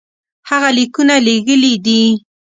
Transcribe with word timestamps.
هغه 0.49 0.69
لیکونه 0.77 1.15
لېږلي 1.25 1.73
دي. 1.85 2.01